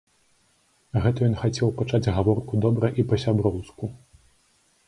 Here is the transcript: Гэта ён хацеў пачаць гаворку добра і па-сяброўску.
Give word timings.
Гэта 1.03 1.19
ён 1.27 1.35
хацеў 1.43 1.69
пачаць 1.81 2.11
гаворку 2.17 2.53
добра 2.65 2.91
і 3.03 3.07
па-сяброўску. 3.13 3.83